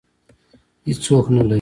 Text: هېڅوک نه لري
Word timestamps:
هېڅوک 0.87 1.25
نه 1.35 1.39
لري 1.45 1.49